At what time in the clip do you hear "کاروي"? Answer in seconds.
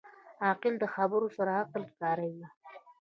1.99-2.45